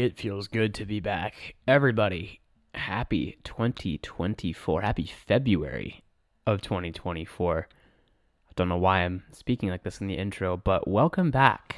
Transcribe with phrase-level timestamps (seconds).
[0.00, 1.54] it feels good to be back.
[1.68, 2.40] Everybody,
[2.74, 4.80] happy 2024.
[4.80, 6.02] Happy February
[6.46, 7.68] of 2024.
[7.68, 11.76] I don't know why I'm speaking like this in the intro, but welcome back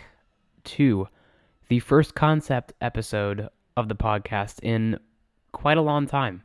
[0.65, 1.09] to
[1.69, 4.98] the first concept episode of the podcast in
[5.53, 6.42] quite a long time.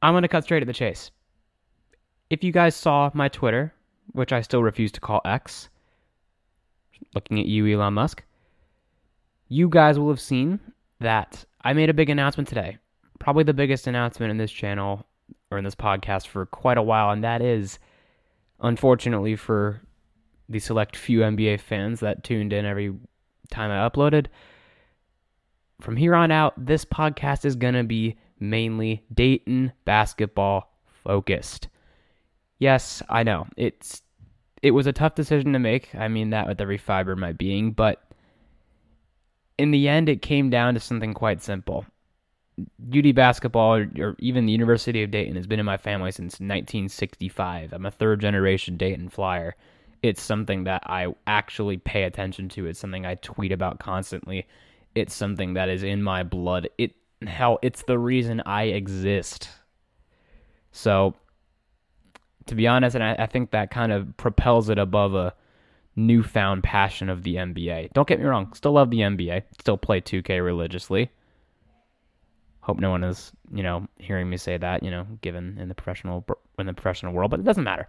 [0.00, 1.10] I'm going to cut straight to the chase.
[2.30, 3.74] If you guys saw my Twitter,
[4.12, 5.68] which I still refuse to call X,
[7.14, 8.22] looking at you, Elon Musk,
[9.52, 10.58] you guys will have seen
[11.00, 12.78] that I made a big announcement today.
[13.18, 15.06] Probably the biggest announcement in this channel
[15.50, 17.78] or in this podcast for quite a while, and that is,
[18.60, 19.82] unfortunately, for
[20.48, 22.94] the select few NBA fans that tuned in every
[23.50, 24.26] time I uploaded.
[25.82, 30.74] From here on out, this podcast is going to be mainly Dayton basketball
[31.04, 31.68] focused.
[32.58, 33.46] Yes, I know.
[33.58, 34.00] It's
[34.62, 35.94] it was a tough decision to make.
[35.94, 38.11] I mean that with every fiber of my being, but
[39.62, 41.86] in the end, it came down to something quite simple.
[42.92, 46.40] UD basketball, or, or, even the University of Dayton, has been in my family since
[46.40, 47.72] 1965.
[47.72, 49.54] I'm a third generation Dayton Flyer.
[50.02, 52.66] It's something that I actually pay attention to.
[52.66, 54.48] It's something I tweet about constantly.
[54.96, 56.68] It's something that is in my blood.
[56.76, 59.48] It hell, it's the reason I exist.
[60.72, 61.14] So,
[62.46, 65.34] to be honest, and I, I think that kind of propels it above a
[65.96, 67.92] newfound passion of the NBA.
[67.92, 71.10] Don't get me wrong, still love the NBA, still play 2K religiously.
[72.60, 75.74] Hope no one is, you know, hearing me say that, you know, given in the
[75.74, 76.24] professional
[76.58, 77.88] in the professional world, but it doesn't matter.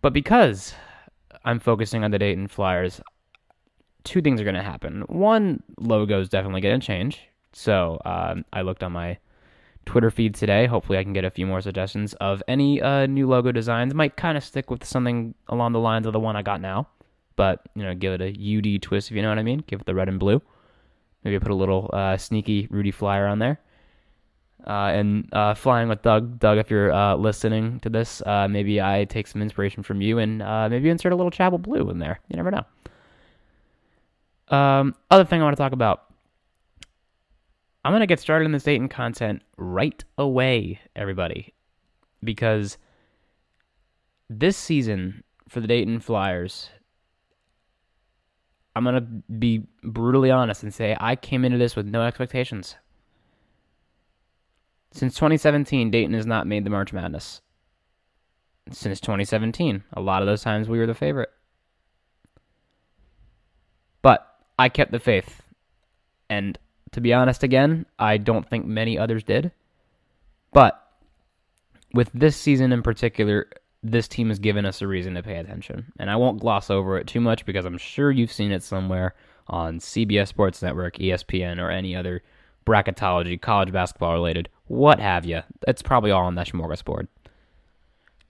[0.00, 0.74] But because
[1.44, 3.00] I'm focusing on the Dayton Flyers,
[4.04, 5.02] two things are going to happen.
[5.08, 7.28] One, logo is definitely going to change.
[7.52, 9.18] So um, I looked on my
[9.86, 10.66] Twitter feed today.
[10.66, 13.94] Hopefully, I can get a few more suggestions of any uh, new logo designs.
[13.94, 16.88] Might kind of stick with something along the lines of the one I got now,
[17.36, 18.28] but you know, give it a
[18.76, 19.64] UD twist if you know what I mean.
[19.66, 20.42] Give it the red and blue.
[21.24, 23.60] Maybe put a little uh, sneaky Rudy flyer on there.
[24.66, 26.40] Uh, and uh, flying with Doug.
[26.40, 30.18] Doug, if you're uh, listening to this, uh, maybe I take some inspiration from you
[30.18, 30.38] and
[30.70, 32.18] maybe insert a little Chapel Blue in there.
[32.28, 32.64] You never know.
[34.48, 36.05] Um, other thing I want to talk about
[37.86, 41.54] I'm going to get started in this Dayton content right away, everybody,
[42.24, 42.78] because
[44.28, 46.68] this season for the Dayton Flyers,
[48.74, 52.74] I'm going to be brutally honest and say I came into this with no expectations.
[54.90, 57.40] Since 2017, Dayton has not made the March Madness.
[58.72, 61.30] Since 2017, a lot of those times we were the favorite.
[64.02, 64.26] But
[64.58, 65.40] I kept the faith.
[66.28, 66.58] And
[66.96, 69.52] to be honest, again, I don't think many others did.
[70.50, 70.82] But
[71.92, 73.50] with this season in particular,
[73.82, 75.92] this team has given us a reason to pay attention.
[75.98, 79.14] And I won't gloss over it too much because I'm sure you've seen it somewhere
[79.46, 82.22] on CBS Sports Network, ESPN, or any other
[82.64, 85.42] bracketology, college basketball related, what have you.
[85.68, 87.08] It's probably all on that smorgasbord.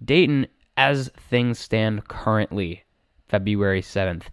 [0.04, 2.82] Dayton, as things stand currently,
[3.28, 4.24] February 7th,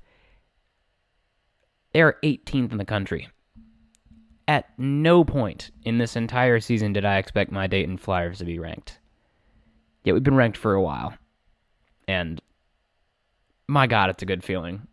[1.93, 3.29] they are 18th in the country.
[4.47, 8.59] At no point in this entire season did I expect my Dayton Flyers to be
[8.59, 8.99] ranked.
[10.03, 11.13] Yet we've been ranked for a while.
[12.07, 12.41] And
[13.67, 14.87] my God, it's a good feeling.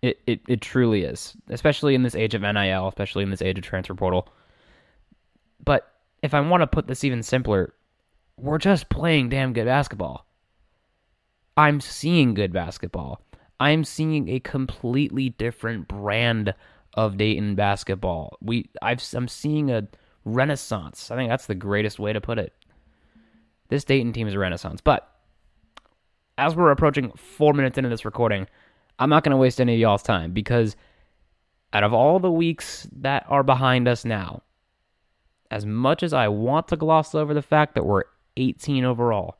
[0.00, 3.58] It, it, it truly is, especially in this age of NIL, especially in this age
[3.58, 4.28] of transfer portal.
[5.64, 5.90] But
[6.22, 7.74] if I want to put this even simpler,
[8.38, 10.26] we're just playing damn good basketball.
[11.56, 13.22] I'm seeing good basketball.
[13.58, 16.54] I'm seeing a completely different brand
[16.96, 18.36] of Dayton basketball.
[18.40, 19.86] We I've I'm seeing a
[20.24, 21.10] renaissance.
[21.10, 22.52] I think that's the greatest way to put it.
[23.68, 24.80] This Dayton team is a renaissance.
[24.80, 25.08] But
[26.38, 28.46] as we're approaching 4 minutes into this recording,
[28.98, 30.76] I'm not going to waste any of y'all's time because
[31.72, 34.42] out of all the weeks that are behind us now,
[35.50, 38.04] as much as I want to gloss over the fact that we're
[38.36, 39.36] 18 overall,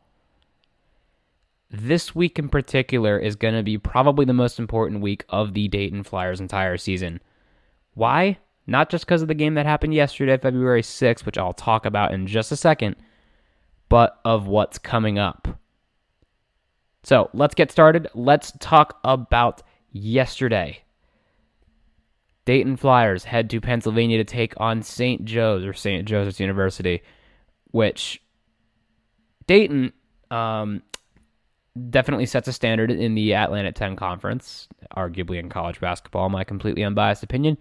[1.70, 5.68] this week in particular is going to be probably the most important week of the
[5.68, 7.20] Dayton Flyers' entire season.
[7.96, 8.36] Why?
[8.66, 12.12] Not just because of the game that happened yesterday, February 6th, which I'll talk about
[12.12, 12.94] in just a second,
[13.88, 15.58] but of what's coming up.
[17.02, 18.08] So let's get started.
[18.14, 19.62] Let's talk about
[19.92, 20.82] yesterday.
[22.44, 25.24] Dayton Flyers head to Pennsylvania to take on St.
[25.24, 26.06] Joe's or St.
[26.06, 27.02] Joseph's University,
[27.70, 28.20] which
[29.46, 29.94] Dayton
[30.30, 30.82] um,
[31.88, 36.84] definitely sets a standard in the Atlantic 10 conference, arguably in college basketball, my completely
[36.84, 37.56] unbiased opinion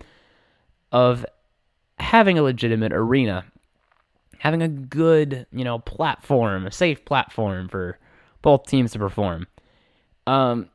[0.96, 1.26] of
[2.00, 3.44] having a legitimate arena,
[4.38, 8.00] having a good, you know, platform, a safe platform for
[8.42, 9.46] both teams to perform.
[10.26, 10.70] Um,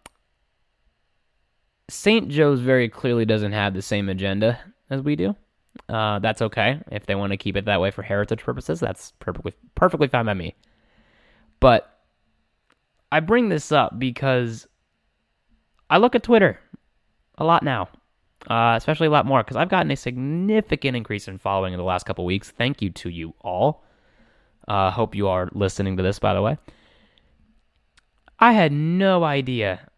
[1.88, 2.28] St.
[2.28, 5.34] Joe's very clearly doesn't have the same agenda as we do.
[5.88, 8.78] Uh, that's okay if they want to keep it that way for heritage purposes.
[8.78, 10.54] That's perfectly perfectly fine by me.
[11.60, 11.98] But
[13.10, 14.66] I bring this up because
[15.88, 16.60] I look at Twitter
[17.38, 17.88] a lot now,
[18.48, 21.84] uh, especially a lot more because I've gotten a significant increase in following in the
[21.84, 22.50] last couple weeks.
[22.50, 23.84] Thank you to you all.
[24.66, 26.56] Uh, hope you are listening to this, by the way.
[28.38, 29.90] I had no idea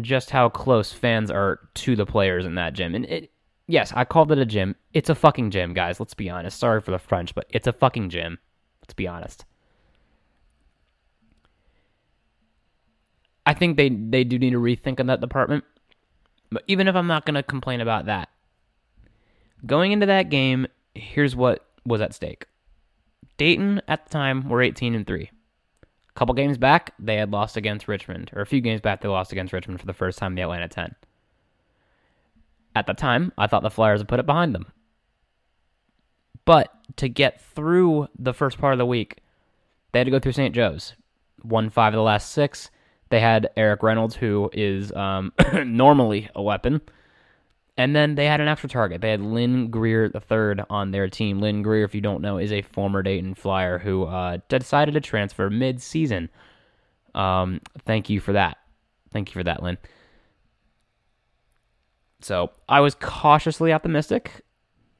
[0.00, 2.94] just how close fans are to the players in that gym.
[2.94, 3.30] And it,
[3.66, 4.76] yes, I called it a gym.
[4.92, 5.98] It's a fucking gym, guys.
[5.98, 6.58] Let's be honest.
[6.58, 8.38] Sorry for the French, but it's a fucking gym.
[8.82, 9.44] Let's be honest.
[13.46, 15.64] I think they, they do need to rethink on that department.
[16.50, 18.28] But even if I'm not going to complain about that,
[19.64, 22.46] going into that game, here's what was at stake.
[23.36, 25.30] Dayton at the time were 18 and 3
[25.82, 29.08] A couple games back, they had lost against Richmond, or a few games back, they
[29.08, 30.94] lost against Richmond for the first time in the Atlantic 10.
[32.74, 34.72] At the time, I thought the Flyers would put it behind them.
[36.44, 39.18] But to get through the first part of the week,
[39.92, 40.54] they had to go through St.
[40.54, 40.94] Joe's.
[41.42, 42.70] Won five of the last six.
[43.08, 45.32] They had Erik Reynolds, who is um,
[45.64, 46.80] normally a weapon.
[47.78, 49.02] And then they had an extra target.
[49.02, 51.40] They had Lynn Greer III on their team.
[51.40, 55.00] Lynn Greer, if you don't know, is a former Dayton Flyer who uh, decided to
[55.00, 56.30] transfer mid-season.
[57.14, 58.56] Um, thank you for that.
[59.12, 59.76] Thank you for that, Lynn.
[62.20, 64.42] So I was cautiously optimistic.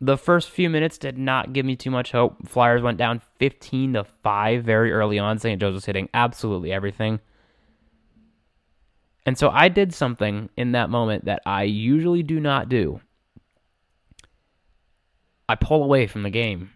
[0.00, 2.47] The first few minutes did not give me too much hope.
[2.47, 5.38] Flyers went down 15 to 5 very early on.
[5.38, 5.62] St.
[5.62, 7.20] Was hitting absolutely everything.
[9.26, 13.00] And so I did something in that moment that I usually do not do.
[15.49, 16.70] I pull away from the game.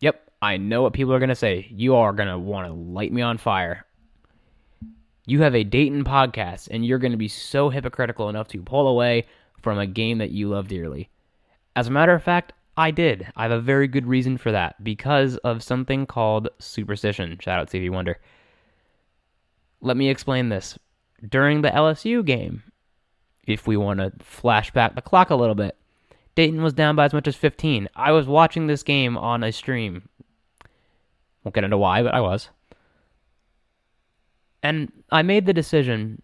[0.00, 1.66] Yep, I know what people are going to say.
[1.70, 3.84] You are going to want to light me on fire.
[5.26, 8.88] You have a Dayton podcast, and you're going to be so hypocritical enough to pull
[8.88, 9.26] away
[9.60, 11.10] from a game that you love dearly.
[11.74, 13.26] As a matter of fact, I did.
[13.36, 17.38] I have a very good reason for that because of something called superstition.
[17.40, 18.18] Shout out Stevie Wonder.
[19.80, 20.78] Let me explain this
[21.26, 22.62] during the LSU game,
[23.46, 25.76] if we want to flash back the clock a little bit,
[26.34, 27.88] Dayton was down by as much as 15.
[27.94, 30.08] I was watching this game on a stream.
[31.42, 32.50] Won't get into why, but I was.
[34.62, 36.20] And I made the decision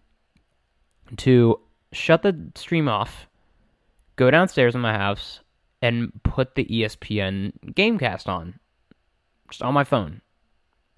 [1.17, 1.59] to
[1.91, 3.27] shut the stream off,
[4.15, 5.39] go downstairs in my house,
[5.81, 8.59] and put the ESPN Gamecast on.
[9.49, 10.21] Just on my phone.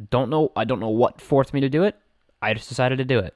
[0.09, 1.95] Don't know I don't know what forced me to do it.
[2.41, 3.33] I just decided to do it.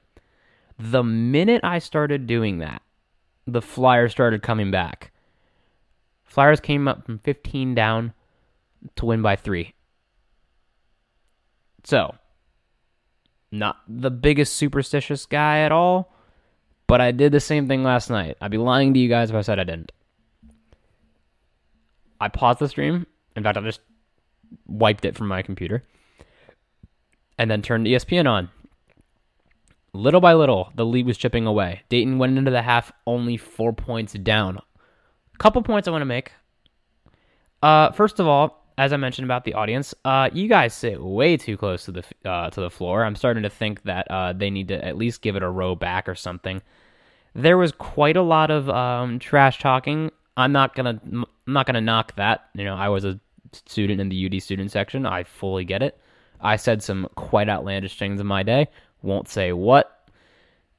[0.80, 2.82] The minute I started doing that,
[3.46, 5.12] the Flyers started coming back.
[6.24, 8.14] Flyers came up from 15 down
[8.96, 9.74] to win by three.
[11.84, 12.16] So,
[13.52, 16.14] not the biggest superstitious guy at all,
[16.88, 18.38] but I did the same thing last night.
[18.40, 19.92] I'd be lying to you guys if I said I didn't.
[22.22, 23.06] I paused the stream.
[23.36, 23.82] In fact, I just
[24.68, 25.84] wiped it from my computer
[27.38, 28.50] and then turned ESPN on.
[30.00, 31.82] Little by little, the lead was chipping away.
[31.90, 34.60] Dayton went into the half only four points down.
[35.40, 36.32] Couple points I want to make.
[37.62, 41.36] Uh, first of all, as I mentioned about the audience, uh, you guys sit way
[41.36, 43.04] too close to the uh, to the floor.
[43.04, 45.76] I'm starting to think that uh, they need to at least give it a row
[45.76, 46.62] back or something.
[47.36, 50.12] There was quite a lot of um, trash talking.
[50.38, 52.48] I'm not gonna I'm not gonna knock that.
[52.54, 53.20] You know, I was a
[53.52, 55.06] student in the UD student section.
[55.06, 56.00] I fully get it.
[56.40, 58.70] I said some quite outlandish things in my day.
[59.02, 59.96] Won't say what.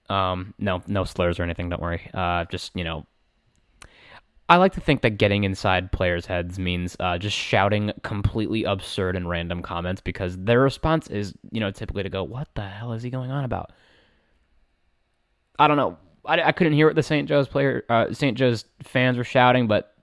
[0.08, 1.68] Um, no, no slurs or anything.
[1.68, 2.10] Don't worry.
[2.12, 3.06] Uh, just you know,
[4.48, 9.14] I like to think that getting inside players' heads means uh, just shouting completely absurd
[9.14, 12.92] and random comments because their response is, you know, typically to go, "What the hell
[12.92, 13.72] is he going on about?"
[15.58, 15.96] I don't know.
[16.24, 17.28] I, I couldn't hear what the St.
[17.28, 18.36] Joe's player, uh, St.
[18.36, 19.94] Joe's fans were shouting, but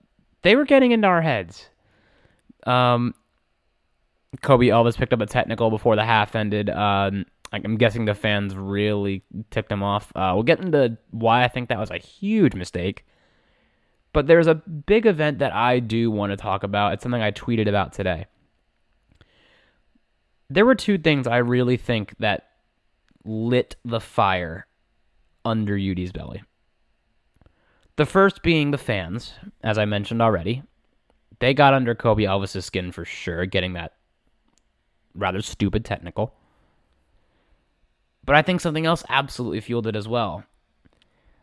[0.42, 1.68] they were getting into our heads.
[2.66, 3.14] Um,
[4.38, 6.70] Koby Elvis picked up a technical before the half ended.
[6.70, 10.12] Um, I'm guessing the fans really ticked him off.
[10.14, 13.06] Uh, we'll get into why I think that was a huge mistake.
[14.12, 16.94] But there's a big event that I do want to talk about.
[16.94, 18.26] It's something I tweeted about today.
[20.50, 22.48] There were two things I really think that
[23.24, 24.66] lit the fire
[25.44, 26.42] under UD's belly.
[27.96, 30.62] The first being the fans, as I mentioned already.
[31.40, 33.94] They got under Koby Elvis's skin for sure, getting that
[35.14, 36.34] rather stupid technical.
[38.28, 40.44] But I think something else absolutely fueled it as well.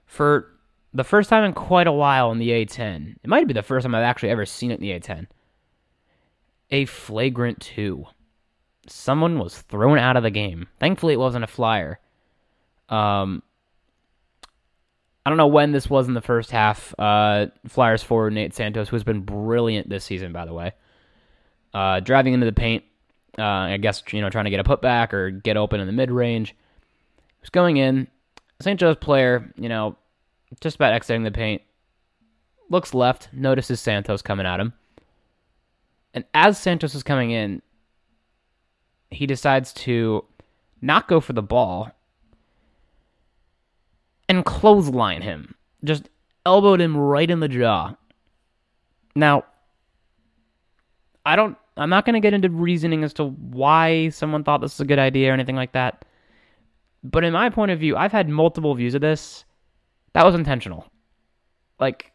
[0.05, 0.51] For
[0.93, 3.85] the first time in quite a while in the A10, it might be the first
[3.85, 5.25] time I've actually ever seen it in the A10,
[6.69, 8.05] a flagrant 2.
[8.85, 10.67] Someone was thrown out of the game.
[10.79, 11.99] Thankfully, it wasn't a flyer.
[12.87, 13.41] Um,
[15.25, 16.93] I don't know when this was in the first half.
[16.99, 20.73] Uh, Flyers forward Nate Santos, who has been brilliant this season, by the way,
[21.73, 22.83] uh, driving into the paint.
[23.39, 25.93] Uh, I guess you know trying to get a putback or get open in the
[25.93, 26.55] mid range.
[27.51, 28.07] Going in.
[28.61, 28.79] St.
[28.79, 29.97] Joe's player, you know,
[30.61, 31.61] just about exiting the paint.
[32.69, 34.73] Looks left, notices Santos coming at him.
[36.13, 37.61] And as Santos is coming in,
[39.11, 40.25] he decides to
[40.81, 41.91] not go for the ball
[44.29, 45.55] and clothesline him.
[45.83, 46.09] Just
[46.45, 47.95] elbowed him right in the jaw.
[49.15, 49.45] Now,
[51.25, 54.75] I don't I'm not going to get into reasoning as to why someone thought this
[54.75, 56.05] was a good idea or anything like that.
[57.05, 59.45] But in my point of view, I've had multiple views of this.
[60.13, 60.87] That was intentional.
[61.79, 62.11] Like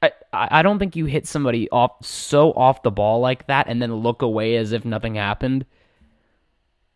[0.00, 3.82] I I don't think you hit somebody off so off the ball like that and
[3.82, 5.66] then look away as if nothing happened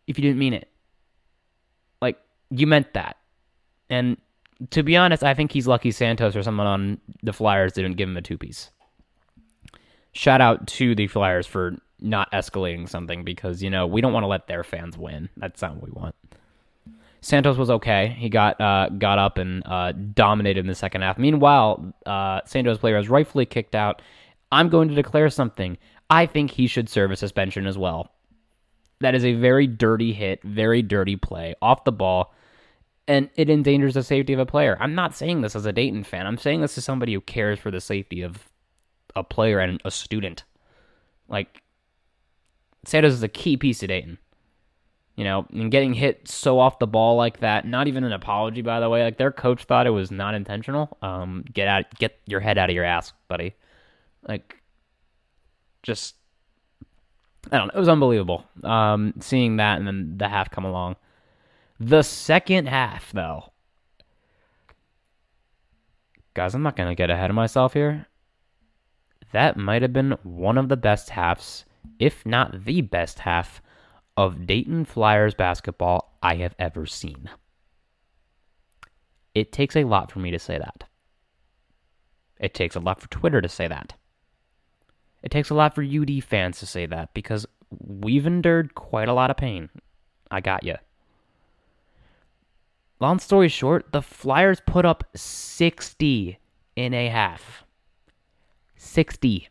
[0.07, 0.69] if you didn't mean it.
[2.01, 2.17] Like
[2.49, 3.17] you meant that.
[3.89, 4.17] And
[4.71, 8.07] to be honest, I think he's lucky Santos or someone on the Flyers didn't give
[8.07, 8.71] him a two piece.
[10.13, 14.23] Shout out to the Flyers for not escalating something because, you know, we don't want
[14.23, 15.29] to let their fans win.
[15.37, 16.15] That's not what we want.
[17.21, 18.15] Santos was okay.
[18.17, 21.17] He got uh, got up and uh, dominated in the second half.
[21.17, 24.01] Meanwhile, uh, Santos player is rightfully kicked out.
[24.51, 25.77] I'm going to declare something.
[26.09, 28.11] I think he should serve a suspension as well.
[29.01, 32.33] That is a very dirty hit, very dirty play off the ball
[33.07, 34.77] and it endangers the safety of a player.
[34.79, 36.27] I'm not saying this as a Dayton fan.
[36.27, 38.49] I'm saying this as somebody who cares for the safety of
[39.15, 40.43] a player and a student.
[41.29, 41.61] Like
[42.85, 44.17] Santos is a key piece of Dayton.
[45.15, 48.61] You know, and getting hit so off the ball like that, not even an apology
[48.61, 49.03] by the way.
[49.03, 50.95] Like their coach thought it was not intentional.
[51.01, 53.55] Um get out get your head out of your ass, buddy.
[54.27, 54.57] Like
[55.81, 56.15] just
[57.51, 58.45] I don't know, it was unbelievable.
[58.63, 60.97] Um seeing that and then the half come along.
[61.79, 63.51] The second half, though.
[66.33, 68.07] Guys, I'm not to get ahead of myself here.
[69.31, 71.65] That might have been one of the best halves,
[71.99, 73.61] if not the best half,
[74.17, 77.29] of Dayton Flyers basketball I have ever seen.
[79.35, 80.85] It takes a lot for me to say that.
[82.39, 83.93] It takes a lot for Twitter to say that.
[85.21, 87.45] It takes a lot for UD fans to say that because
[87.79, 89.69] we've endured quite a lot of pain.
[90.31, 90.75] I got you.
[92.99, 96.39] Long story short, the Flyers put up 60
[96.75, 97.63] in a half.
[98.75, 99.49] 60.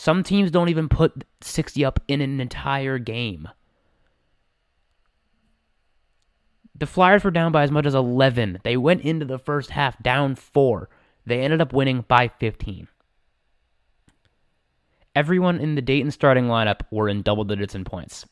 [0.00, 3.46] Some teams don't even put 60 up in an entire game.
[6.74, 8.60] The Flyers were down by as much as 11.
[8.64, 10.88] They went into the first half down 4.
[11.26, 12.88] They ended up winning by 15.
[15.14, 18.24] Everyone in the Dayton starting lineup were in double digits in points.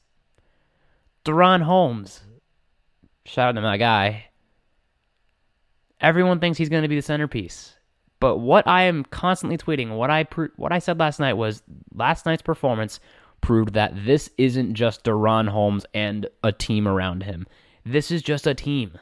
[1.26, 2.22] DaRon Holmes.
[3.26, 4.30] Shout out to my guy.
[6.00, 7.77] Everyone thinks he's going to be the centerpiece.
[8.20, 11.62] But what I am constantly tweeting, what I what I said last night was
[11.94, 13.00] last night's performance
[13.40, 17.46] proved that this isn't just DaRon Holmes and a team around him.
[17.84, 18.98] This is just a team.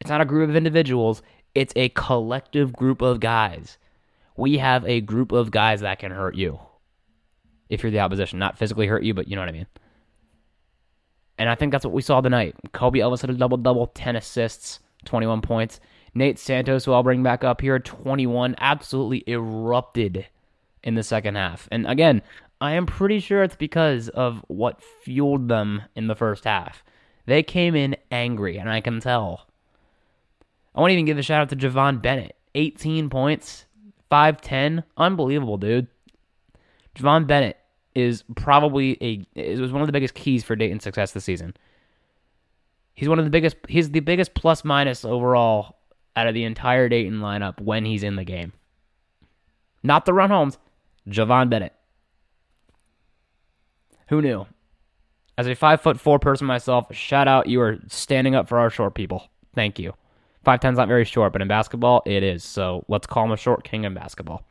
[0.00, 1.22] It's not a group of individuals,
[1.54, 3.78] it's a collective group of guys.
[4.36, 6.58] We have a group of guys that can hurt you.
[7.68, 9.66] If you're the opposition, not physically hurt you, but you know what I mean.
[11.38, 12.54] And I think that's what we saw tonight.
[12.72, 15.80] Koby Elvis had a double double, 10 assists, 21 points.
[16.14, 20.26] Nate Santos, who I'll bring back up here, 21, absolutely erupted
[20.82, 21.68] in the second half.
[21.72, 22.22] And again,
[22.60, 26.84] I am pretty sure it's because of what fueled them in the first half.
[27.26, 29.46] They came in angry, and I can tell.
[30.74, 32.36] I want to even give a shout out to Javon Bennett.
[32.54, 33.66] 18 points,
[34.10, 34.84] 5'10.
[34.96, 35.88] Unbelievable, dude.
[36.94, 37.58] Javon Bennett
[37.94, 41.54] is probably a it was one of the biggest keys for Dayton's success this season.
[42.94, 45.73] He's one of the biggest he's the biggest plus minus overall
[46.16, 48.52] out of the entire Dayton lineup when he's in the game.
[49.82, 50.58] Not DaRon Holmes,
[51.08, 51.74] Javon Bennett.
[54.08, 54.46] Who knew?
[55.36, 58.70] As a five foot four person myself, shout out you are standing up for our
[58.70, 59.28] short people.
[59.54, 59.94] Thank you.
[60.44, 62.44] Five ten's not very short, but in basketball it is.
[62.44, 64.46] So let's call him a short king in basketball.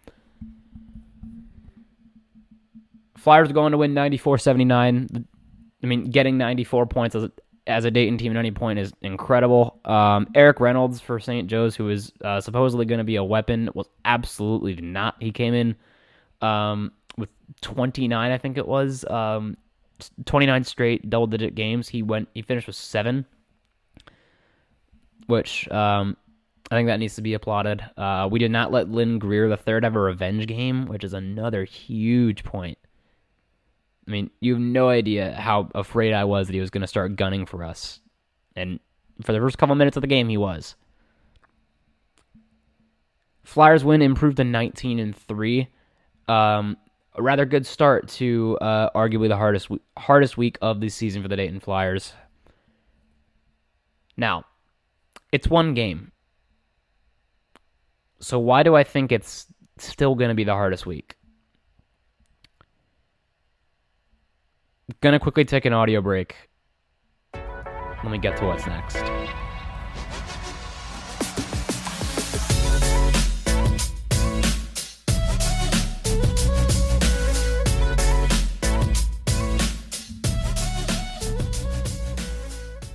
[3.17, 5.27] Flyers going to win 94 79.
[5.81, 7.15] I mean, getting 94 points
[7.67, 9.79] as a, Dayton team at any point is incredible.
[9.85, 11.47] Um, Erik Reynolds for St.
[11.47, 15.15] Joe's, who is uh, supposedly going to be a weapon, was absolutely not.
[15.19, 15.75] He came in
[16.41, 17.29] um, with
[17.61, 19.57] 29, I think it was, um,
[20.25, 21.87] 29 straight double digit games.
[21.87, 23.25] He went, he finished with seven,
[25.27, 26.17] which um,
[26.69, 27.81] I think that needs to be applauded.
[27.95, 31.13] Uh, we did not let Lynn Greer the third have a revenge game, which is
[31.13, 32.77] another huge point
[34.07, 36.87] I mean, you have no idea how afraid I was that he was going to
[36.87, 37.99] start gunning for us.
[38.55, 38.79] And
[39.21, 40.75] For the first couple minutes of the game, he was.
[43.43, 45.69] Flyers win, improved to 19 and three.
[46.27, 46.77] Um,
[47.15, 51.27] a rather good start to uh, arguably the hardest hardest week of the season for
[51.27, 52.13] the Dayton Flyers.
[54.17, 54.45] Now,
[55.31, 56.11] it's one game.
[58.19, 61.17] So why do I think it's still going to be the hardest week?
[64.99, 66.35] Gonna quickly take an audio break.
[67.33, 68.97] Let me get to what's next.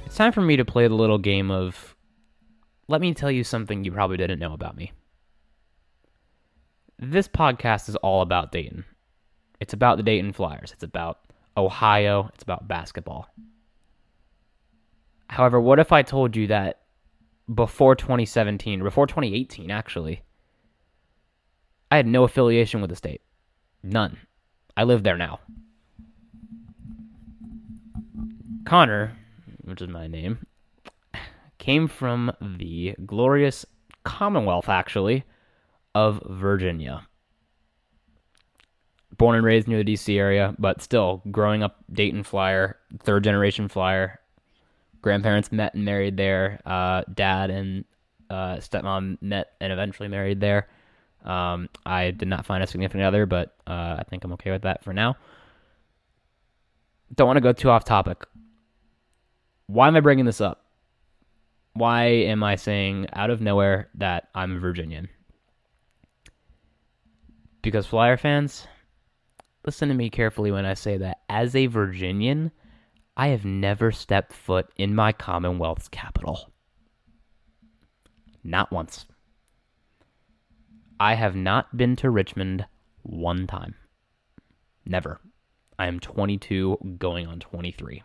[0.04, 1.96] It's time for me to play the little game of
[2.86, 4.92] let me tell you something you probably didn't know about me.
[6.98, 8.84] This podcast is all about Dayton.
[9.58, 10.72] It's about the Dayton Flyers.
[10.74, 11.20] It's about
[11.58, 12.30] Ohio.
[12.34, 13.28] It's about basketball.
[15.28, 16.80] However, what if I told you that
[17.52, 20.22] before 2017, before 2018, actually,
[21.90, 23.20] I had no affiliation with the state?
[23.82, 24.18] None.
[24.76, 25.40] I live there now.
[28.64, 29.16] Connor,
[29.62, 30.46] which is my name,
[31.58, 33.66] came from the glorious
[34.04, 35.24] Commonwealth, actually,
[35.94, 37.06] of Virginia.
[39.18, 43.68] Born and raised near the DC area, but still growing up Dayton Flyer, third generation
[43.68, 44.20] Flyer.
[45.02, 46.60] Grandparents met and married there.
[46.64, 47.84] Uh, dad and
[48.30, 50.68] uh, stepmom met and eventually married there.
[51.24, 54.62] Um, I did not find a significant other, but uh, I think I'm okay with
[54.62, 55.16] that for now.
[57.14, 58.24] Don't want to go too off topic.
[59.66, 60.64] Why am I bringing this up?
[61.72, 65.08] Why am I saying out of nowhere that I'm a Virginian?
[67.62, 68.66] Because Flyer fans,
[69.64, 72.52] listen to me carefully when I say that as a Virginian,
[73.16, 76.50] I have never stepped foot in my Commonwealth's capital.
[78.44, 79.06] Not once.
[81.00, 82.66] I have not been to Richmond
[83.02, 83.74] one time.
[84.84, 85.20] Never.
[85.78, 88.02] I am 22 going on 23.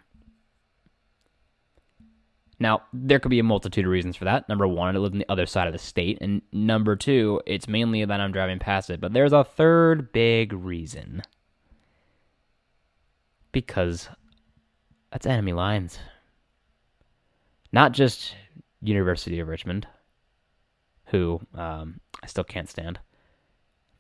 [2.60, 4.48] Now, there could be a multitude of reasons for that.
[4.48, 6.18] Number one, I live on the other side of the state.
[6.22, 9.02] And number two, it's mainly that I'm driving past it.
[9.02, 11.24] But there's a third big reason.
[13.54, 14.10] Because
[15.12, 15.98] that's enemy lines.
[17.72, 18.36] Not just
[18.82, 19.88] University of Richmond,
[21.06, 23.00] who um, I still can't stand.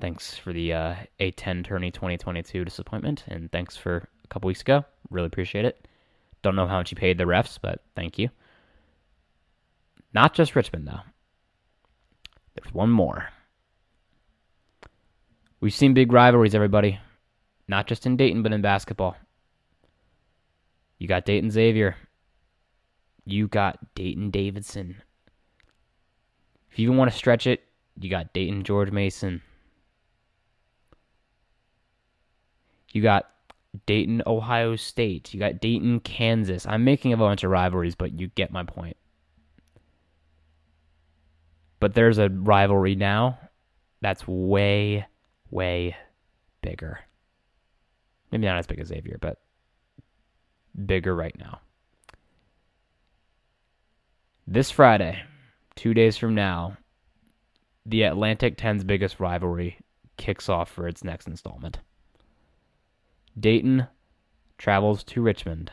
[0.01, 4.83] Thanks for the uh, A10 Tourney 2022 disappointment, and thanks for a couple weeks ago.
[5.09, 5.87] Really appreciate it.
[6.41, 8.29] Don't know how much you paid the refs, but thank you.
[10.13, 10.99] Not just Richmond, though.
[12.55, 13.29] There's one more.
[15.59, 16.99] We've seen big rivalries, everybody.
[17.67, 19.15] Not just in Dayton, but in basketball.
[21.03, 21.97] You got Dayton Xavier.
[23.25, 25.01] You got Dayton Davidson.
[26.71, 27.61] If you even want to stretch it,
[27.99, 29.41] you got Dayton George Mason.
[32.93, 33.29] You got
[33.85, 35.33] Dayton Ohio State.
[35.33, 36.65] You got Dayton Kansas.
[36.65, 38.95] I'm making a bunch of rivalries, but you get my point.
[41.81, 43.39] But there's a rivalry now
[43.99, 45.05] that's way,
[45.51, 45.97] way
[46.61, 47.01] bigger.
[48.31, 49.42] Maybe not as big as Xavier, but
[50.85, 51.59] bigger right now.
[54.45, 55.23] This Friday,
[55.75, 56.77] two days from now,
[57.85, 59.79] the Atlantic 10's biggest rivalry
[60.17, 61.79] kicks off for its next installment.
[63.39, 63.87] Dayton
[64.57, 65.71] travels to Richmond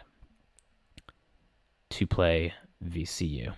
[1.90, 3.52] to play VCU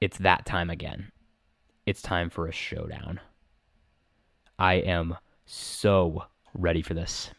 [0.00, 1.10] it's that time again.
[1.86, 3.20] It's time for a showdown.
[4.58, 7.30] I am so ready for this.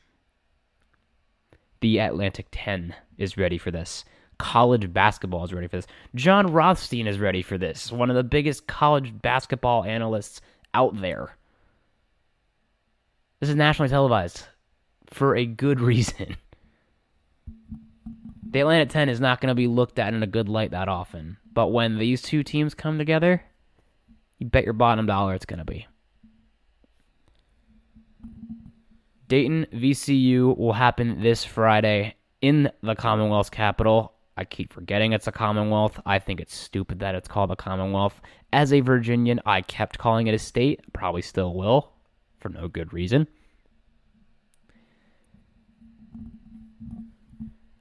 [1.81, 4.03] The Atlantic 10 is ready for this.
[4.39, 5.87] College basketball is ready for this.
[6.15, 7.91] Jon Rothstein is ready for this.
[7.91, 10.41] One of the biggest college basketball analysts
[10.73, 11.37] out there.
[13.39, 14.43] This is nationally televised
[15.07, 16.37] for a good reason.
[18.49, 20.87] The Atlantic 10 is not going to be looked at in a good light that
[20.87, 21.37] often.
[21.53, 23.43] But when these two teams come together,
[24.37, 25.87] you bet your bottom dollar it's going to be.
[29.27, 34.13] Dayton VCU will happen this Friday in the Commonwealth's capital.
[34.37, 35.99] I keep forgetting it's a Commonwealth.
[36.05, 38.21] I think it's stupid that it's called a Commonwealth.
[38.53, 40.81] As a Virginian, I kept calling it a state.
[40.93, 41.91] Probably still will,
[42.39, 43.27] for no good reason.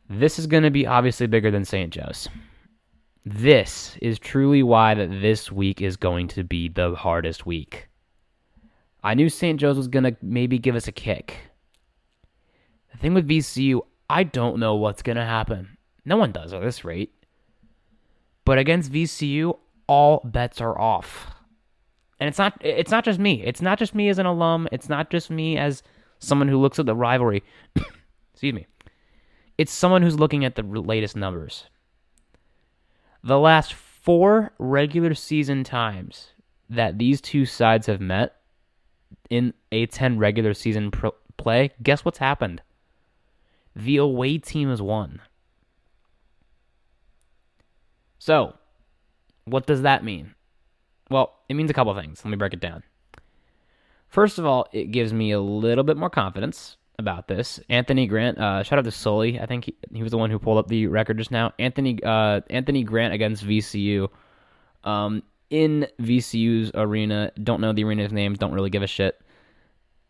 [0.09, 1.92] This is going to be obviously bigger than St.
[1.92, 2.28] Joe's.
[3.24, 7.88] This is truly why that this week is going to be the hardest week.
[9.07, 9.61] I knew St.
[9.61, 11.37] Joe's was going to maybe give us a kick.
[12.90, 15.79] The thing with VCU, I don't know what's going to happen.
[16.05, 17.12] No one does at this rate.
[18.45, 21.29] But against VCU, all bets are off.
[22.19, 23.45] And it's not it's not just me.
[23.45, 24.66] It's not just me as an alum.
[24.73, 25.85] It's not just me as
[26.19, 27.45] someone who looks at the rivalry.
[28.33, 28.66] Excuse me.
[29.57, 31.66] It's someone who's looking at the latest numbers.
[33.23, 36.33] The last 4 regular season times
[36.69, 38.37] that these two sides have met
[39.30, 40.90] in A10 regular season
[41.36, 42.62] play, guess what's happened?
[43.74, 45.20] The away team has won.
[48.18, 48.54] So,
[49.44, 50.34] what does that mean?
[51.10, 52.24] Well, it means a couple things.
[52.24, 52.82] Let me break it down.
[54.08, 57.60] First of all, it gives me a little bit more confidence about this.
[57.68, 59.38] Anthony Grant, uh, shout out to Sully.
[59.38, 61.52] I think he, he, was the one who pulled up the record just now.
[61.58, 64.08] Anthony uh, Anthony Grant against VCU.
[64.84, 69.20] Um, in VCU's arena, don't know the arena's name, don't really give a shit.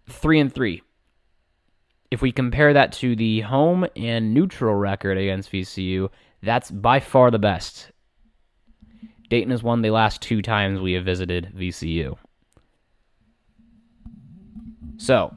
[0.09, 0.83] Three and three.
[2.11, 6.09] If we compare that to the home and neutral record against VCU,
[6.42, 7.90] that's by far the best.
[9.29, 12.16] Dayton has won the last two times we have visited VCU.
[14.99, 15.37] So,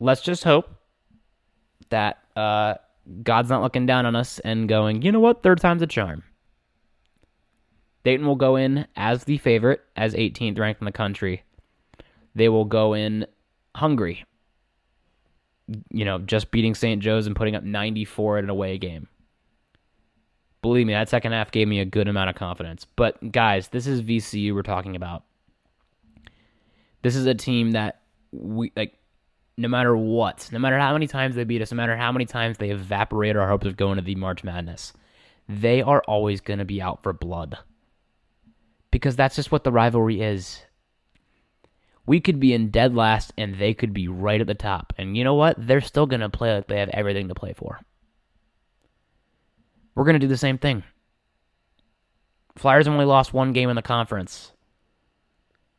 [0.00, 0.68] let's just hope
[1.90, 2.74] that uh,
[3.22, 6.24] God's not looking down on us and going, you know what, third time's a charm.
[8.04, 11.42] Dayton will go in as the favorite, as 18th ranked in the country.
[12.34, 13.26] They will go in
[13.74, 14.24] hungry.
[15.90, 17.02] You know, just beating St.
[17.02, 19.08] Joe's and putting up 94 in an away game.
[20.62, 22.86] Believe me, that second half gave me a good amount of confidence.
[22.96, 25.24] But guys, this is VCU we're talking about.
[27.02, 28.00] This is a team that
[28.32, 28.94] we like
[29.56, 32.24] no matter what, no matter how many times they beat us, no matter how many
[32.24, 34.92] times they evaporate our hopes of going to the March Madness,
[35.48, 37.58] they are always going to be out for blood.
[38.90, 40.62] Because that's just what the rivalry is.
[42.06, 44.92] We could be in dead last and they could be right at the top.
[44.98, 45.54] And you know what?
[45.58, 47.80] They're still going to play like they have everything to play for.
[49.94, 50.82] We're going to do the same thing.
[52.56, 54.52] Flyers only lost one game in the conference.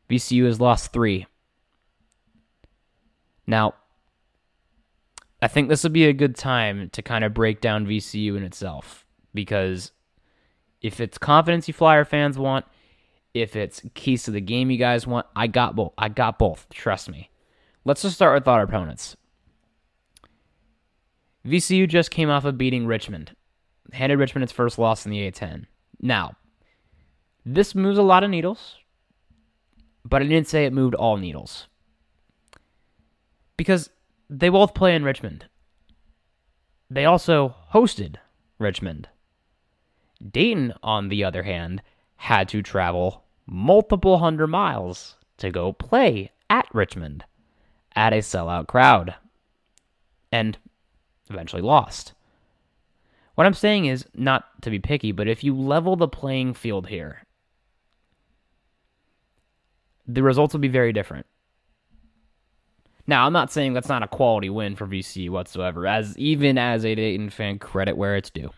[0.08, 1.26] VCU has lost three.
[3.46, 3.74] Now,
[5.40, 8.44] I think this would be a good time to kind of break down VCU in
[8.44, 9.90] itself because
[10.80, 12.64] if it's confidence you Flyer fans want,
[13.34, 15.92] if it's keys to the game you guys want, I got both.
[15.96, 16.66] I got both.
[16.70, 17.30] Trust me.
[17.84, 19.16] Let's just start with our opponents.
[21.46, 23.32] VCU just came off of beating Richmond
[23.92, 25.66] handed Richmond its first loss in the A10.
[26.00, 26.36] Now,
[27.44, 28.76] this moves a lot of needles,
[30.04, 31.66] but I didn't say it moved all needles.
[33.56, 33.90] Because
[34.28, 35.46] they both play in Richmond.
[36.90, 38.16] They also hosted
[38.58, 39.08] Richmond.
[40.30, 41.82] Dayton, on the other hand,
[42.22, 47.24] had to travel multiple hundred miles to go play at Richmond
[47.96, 49.16] at a sellout crowd
[50.30, 50.56] and
[51.28, 52.12] eventually lost.
[53.34, 56.86] What I'm saying is not to be picky, but if you level the playing field
[56.86, 57.22] here,
[60.06, 61.26] the results will be very different.
[63.04, 66.84] Now, I'm not saying that's not a quality win for VC whatsoever, as even as
[66.84, 68.52] a Dayton fan, credit where it's due.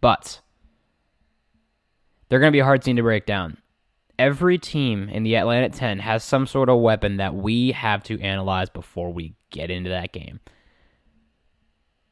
[0.00, 0.40] But
[2.30, 3.58] they're going to be a hard team to break down.
[4.18, 8.20] Every team in the Atlantic 10 has some sort of weapon that we have to
[8.20, 10.40] analyze before we get into that game.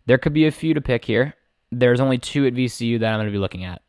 [0.06, 1.34] There could be a few to pick here.
[1.70, 3.82] There's only two at VCU that I'm going to be looking at.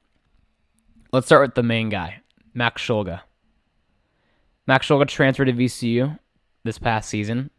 [1.12, 2.22] Let's start with the main guy,
[2.54, 3.22] Max Shulga.
[4.68, 6.20] Max Shulga transferred to VCU
[6.64, 7.50] this past season.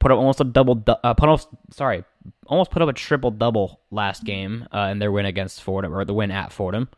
[0.00, 2.04] Put up almost a double, uh, put sorry,
[2.46, 6.04] almost put up a triple double last game uh, in their win against Fordham or
[6.04, 6.88] the win at Fordham.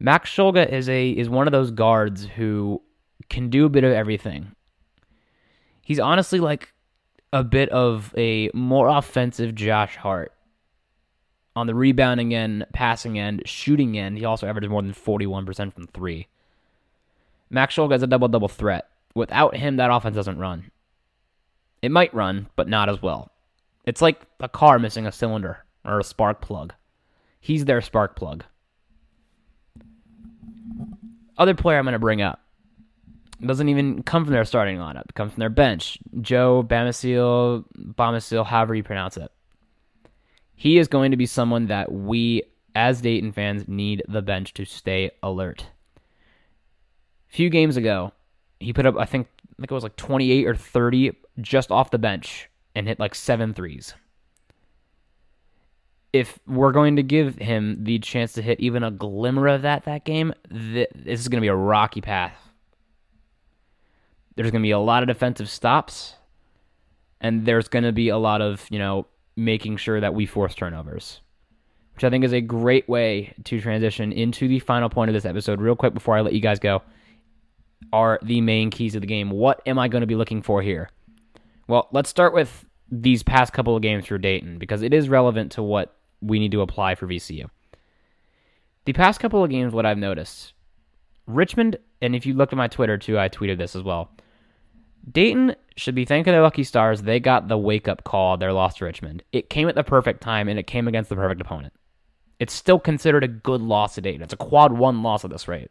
[0.00, 2.80] Max Shulga is a is one of those guards who
[3.28, 4.52] can do a bit of everything.
[5.82, 6.72] He's honestly like
[7.32, 10.32] a bit of a more offensive Josh Hart.
[11.56, 15.88] On the rebounding end, passing end, shooting end, he also averages more than 41% from
[15.88, 16.28] three.
[17.50, 18.88] Max Shulga is a double double threat.
[19.14, 20.70] Without him, that offense doesn't run.
[21.82, 23.32] It might run, but not as well.
[23.84, 26.74] It's like a car missing a cylinder or a spark plug.
[27.40, 28.44] He's their spark plug.
[31.38, 32.40] Other player I'm going to bring up
[33.44, 35.04] doesn't even come from their starting lineup.
[35.08, 35.98] It comes from their bench.
[36.20, 39.30] Joe Bamisil, Bamisil, however you pronounce it.
[40.56, 42.42] He is going to be someone that we,
[42.74, 45.66] as Dayton fans, need the bench to stay alert.
[47.30, 48.12] A few games ago,
[48.58, 51.92] he put up, I think, I think it was like 28 or 30 just off
[51.92, 53.94] the bench and hit like seven threes.
[56.12, 59.84] If we're going to give him the chance to hit even a glimmer of that
[59.84, 62.48] that game, this is going to be a rocky path
[64.38, 66.14] there's going to be a lot of defensive stops,
[67.20, 70.54] and there's going to be a lot of, you know, making sure that we force
[70.54, 71.20] turnovers,
[71.96, 75.24] which I think is a great way to transition into the final point of this
[75.24, 75.60] episode.
[75.60, 76.82] Real quick before I let you guys go,
[77.92, 79.30] are the main keys of the game.
[79.30, 80.88] What am I going to be looking for here?
[81.66, 85.50] Well, let's start with these past couple of games for Dayton because it is relevant
[85.52, 87.48] to what we need to apply for VCU.
[88.84, 90.54] The past couple of games, what I've noticed,
[91.26, 94.10] Richmond, and if you looked at my Twitter too, I tweeted this as well.
[95.10, 97.02] Dayton should be thanking their lucky stars.
[97.02, 98.36] They got the wake up call.
[98.36, 99.22] Their loss to Richmond.
[99.32, 101.72] It came at the perfect time, and it came against the perfect opponent.
[102.38, 104.22] It's still considered a good loss to Dayton.
[104.22, 105.70] It's a quad one loss at this rate.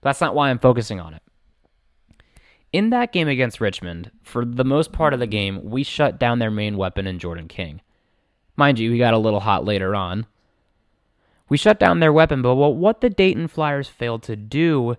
[0.00, 1.22] But that's not why I'm focusing on it.
[2.72, 6.38] In that game against Richmond, for the most part of the game, we shut down
[6.38, 7.80] their main weapon in Jordan King.
[8.56, 10.26] Mind you, we got a little hot later on.
[11.48, 14.96] We shut down their weapon, but what the Dayton Flyers failed to do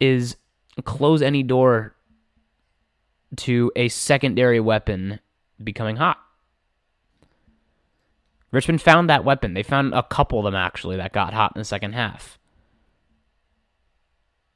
[0.00, 0.36] is
[0.84, 1.94] close any door
[3.36, 5.20] to a secondary weapon
[5.62, 6.18] becoming hot.
[8.50, 9.54] Richmond found that weapon.
[9.54, 12.38] They found a couple of them actually that got hot in the second half.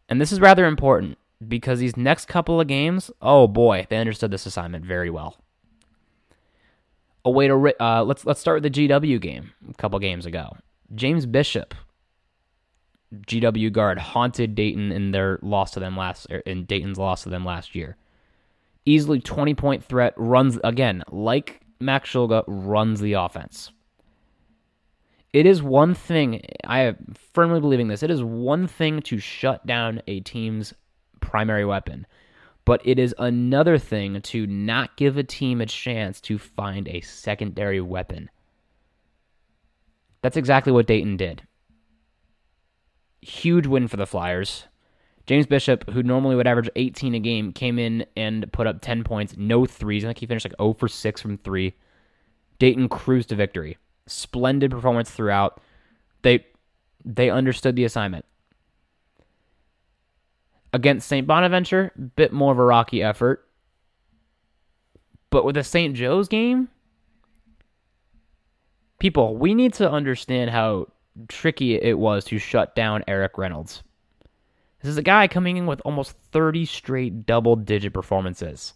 [0.09, 4.31] And this is rather important because these next couple of games, oh boy, they understood
[4.31, 5.37] this assignment very well.
[7.25, 10.57] A way to uh, let's let's start with the GW game a couple games ago.
[10.95, 11.75] James Bishop,
[13.13, 17.29] GW guard, haunted Dayton in their loss to them last er, in Dayton's loss to
[17.29, 17.97] them last year.
[18.87, 23.71] Easily 20 point threat runs again like Max Shulga runs the offense.
[25.33, 28.03] It is one thing I am firmly believing this.
[28.03, 30.75] It is one thing to shut down a team's
[31.21, 32.07] primary weapon.
[32.71, 37.01] But it is another thing to not give a team a chance to find a
[37.01, 38.31] secondary weapon.
[40.23, 41.43] That's exactly what Dayton did.
[43.23, 44.69] Huge win for the Flyers.
[45.27, 49.03] James Bishop, who normally would average 18 a game, came in and put up 10
[49.03, 50.05] points, no threes.
[50.05, 51.75] I think he finished like 0 for 6 from 3.
[52.61, 53.79] Dayton cruised to victory.
[54.07, 55.61] Splendid performance throughout.
[56.23, 56.47] They
[57.05, 58.27] they understood the assignment.
[60.73, 61.27] Against St.
[61.27, 63.47] Bonaventure, bit more of a rocky effort.
[65.31, 65.95] But with the St.
[65.95, 66.69] Joe's game,
[68.99, 70.87] people, we need to understand how
[71.29, 73.83] tricky it was to shut down Erik Reynolds.
[74.83, 78.75] This is a guy coming in with almost 30 straight double digit performances.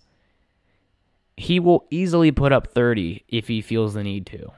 [1.36, 4.52] He will easily put up 30 if he feels the need to.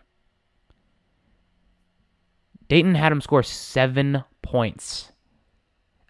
[2.68, 5.12] Dayton had him score seven points.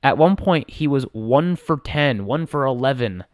[0.07, 3.25] At one point, he was 1 for 10, 1 for 11.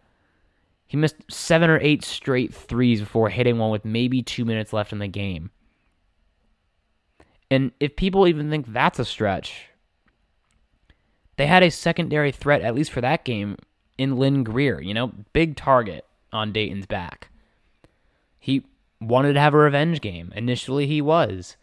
[0.86, 4.90] He missed seven or eight straight threes before hitting one with maybe two minutes left
[4.90, 5.50] in the game.
[7.50, 9.66] And if people even think that's a stretch,
[11.36, 13.58] they had a secondary threat, at least for that game,
[13.98, 14.80] in Lynn Greer.
[14.80, 17.28] You know, big target on Dayton's back.
[18.38, 18.64] He
[18.98, 20.32] wanted to have a revenge game.
[20.34, 21.58] Initially, he was.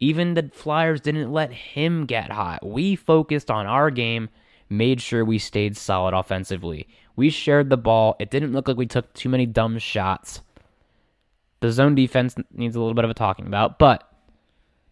[0.00, 2.66] Even the Flyers didn't let him get hot.
[2.66, 4.28] We focused on our game
[4.70, 6.88] made sure we stayed solid offensively.
[7.16, 8.16] We shared the ball.
[8.18, 10.40] It didn't look like we took too many dumb shots.
[11.60, 14.10] The zone defense needs a little bit of a talking about, but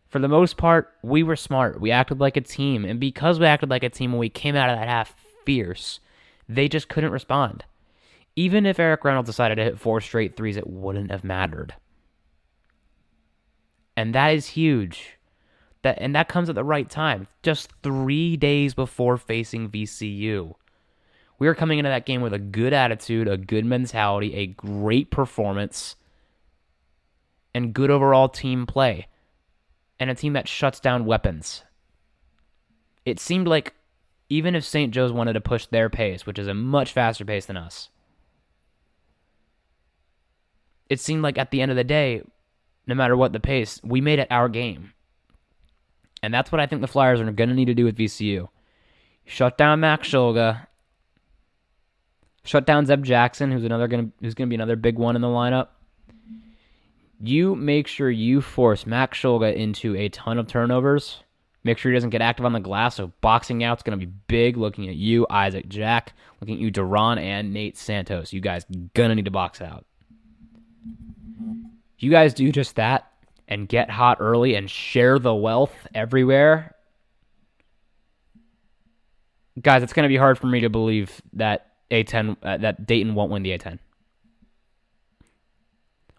[0.08, 1.80] for the most part, we were smart.
[1.80, 2.84] We acted like a team.
[2.84, 5.14] And because we acted like a team when we came out of that half
[5.44, 6.00] fierce,
[6.48, 7.64] they just couldn't respond.
[8.34, 11.74] Even if Erik Reynolds decided to hit four straight threes, it wouldn't have mattered.
[13.96, 15.17] And that is huge.
[15.82, 20.54] That and that comes at the right time, just three days before facing VCU.
[21.38, 25.10] We are coming into that game with a good attitude, a good mentality, a great
[25.10, 25.94] performance,
[27.54, 29.06] and good overall team play,
[30.00, 31.62] and a team that shuts down weapons.
[33.04, 33.74] It seemed like
[34.28, 34.92] even if St.
[34.92, 37.88] Joe's wanted to push their pace, which is a much faster pace than us,
[40.88, 42.22] it seemed like at the end of the day,
[42.86, 44.92] no matter what the pace, we made it our game.
[46.22, 48.48] And that's what I think the Flyers are going to need to do with VCU.
[49.24, 50.66] Shut down Max Shulga.
[52.44, 55.16] Shut down Zeb Jackson, who's another going to who's going to be another big one
[55.16, 55.68] in the lineup.
[57.20, 61.22] You make sure you force Max Shulga into a ton of turnovers.
[61.64, 62.94] Make sure he doesn't get active on the glass.
[62.94, 64.56] So boxing out's going to be big.
[64.56, 66.14] Looking at you, Isaac Jack.
[66.40, 68.32] Looking at you, DaRon and Nate Santos.
[68.32, 69.84] You guys gonna need to box out.
[71.98, 73.12] You guys do just that
[73.48, 76.74] and get hot early and share the wealth everywhere,
[79.60, 83.14] guys, it's going to be hard for me to believe that A10 uh, that Dayton
[83.14, 83.78] won't win the A10.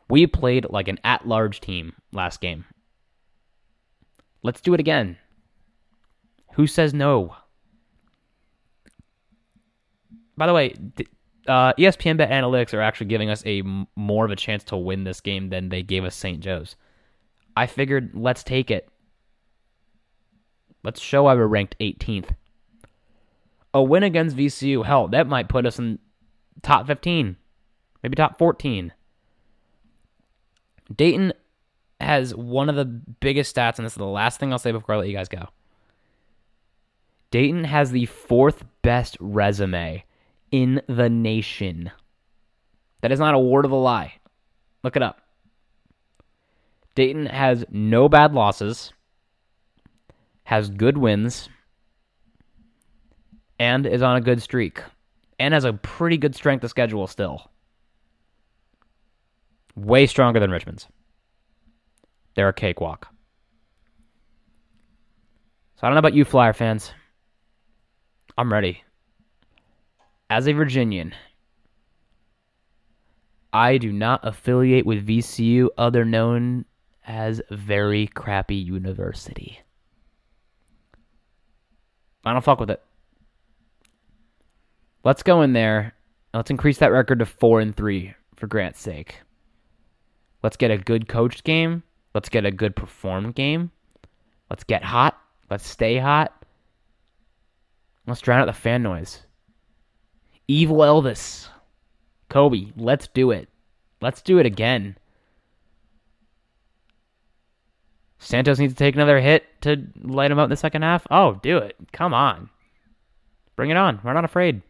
[0.10, 2.66] We played like an at-large team last game.
[4.42, 5.18] Let's do it again.
[6.54, 7.36] Who says no?
[10.36, 10.74] By the way,
[11.48, 13.62] uh, ESPN Bet Analytics are actually giving us a
[13.96, 16.40] more of a chance to win this game than they gave us St.
[16.40, 16.76] Joe's.
[17.56, 18.90] I figured let's take it.
[20.84, 22.30] Let's show why we're ranked 18th.
[23.74, 26.00] A win against VCU, hell, that might put us in
[26.62, 27.36] top 15,
[28.02, 28.94] maybe top 14.
[30.96, 31.34] Dayton
[32.00, 34.96] has one of the biggest stats, and this is the last thing I'll say before
[34.96, 35.50] I let you guys go.
[37.32, 40.04] Dayton has the fourth best resume
[40.52, 41.92] in the nation.
[43.02, 44.14] That is not a word of a lie.
[44.84, 45.22] Look it up.
[47.00, 48.92] Dayton has no bad losses,
[50.44, 51.48] has good wins,
[53.58, 54.84] and is on a good streak,
[55.40, 57.52] and has a pretty good strength of schedule still.
[59.78, 60.88] Way stronger than Richmond's.
[62.36, 63.08] They're a cakewalk.
[65.78, 66.92] So I don't know about you, Flyer fans.
[68.38, 68.84] I'm ready.
[70.30, 71.14] As a Virginian,
[73.54, 76.66] I do not affiliate with VCU, other known
[77.10, 79.60] as very crappy university.
[82.24, 82.82] I don't fuck with it.
[85.04, 85.96] Let's go in there.
[86.36, 89.22] Let's increase that record to four and three for Grant's sake.
[90.44, 91.82] Let's get a good coached game.
[92.14, 93.72] Let's get a good performed game.
[94.52, 95.20] Let's get hot.
[95.50, 96.46] Let's stay hot.
[98.06, 99.24] Let's drown out the fan noise.
[100.48, 101.48] Evil Elvis.
[102.30, 103.50] Koby, let's do it.
[104.00, 104.96] Let's do it again.
[108.20, 111.08] Santos needs to take another hit to light him up in the second half.
[111.10, 111.76] Oh, do it.
[111.94, 112.50] Come on.
[113.56, 114.00] Bring it on.
[114.04, 114.62] We're not afraid.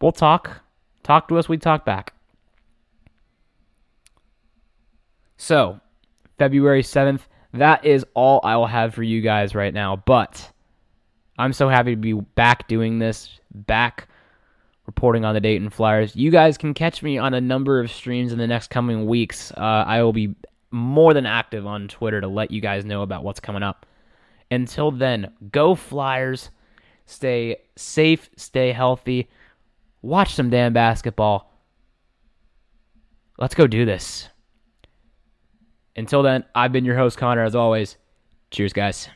[0.00, 0.62] We'll talk.
[1.02, 2.14] Talk to us, we talk back.
[5.36, 5.80] So,
[6.38, 7.20] February 7th,
[7.54, 9.96] that is all I will have for you guys right now.
[9.96, 10.50] But
[11.38, 14.08] I'm so happy to be back doing this, back
[14.86, 16.14] reporting on the Dayton Flyers.
[16.14, 19.52] You guys can catch me on a number of streams in the next coming weeks.
[19.56, 20.34] Uh, I will be
[20.70, 23.86] more than active on Twitter to let you guys know about what's coming up.
[24.50, 26.50] Until then, go Flyers.
[27.06, 29.28] Stay safe, stay healthy.
[30.02, 31.52] Watch some damn basketball.
[33.38, 34.28] Let's go do this.
[35.96, 37.96] Until then, I've been your host, Connor, as always.
[38.50, 39.08] Cheers, guys.